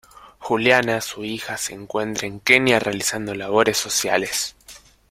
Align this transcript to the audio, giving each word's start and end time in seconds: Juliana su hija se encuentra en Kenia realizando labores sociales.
Juliana 0.39 0.99
su 0.99 1.23
hija 1.23 1.57
se 1.57 1.75
encuentra 1.75 2.25
en 2.25 2.39
Kenia 2.39 2.79
realizando 2.79 3.35
labores 3.35 3.77
sociales. 3.77 4.55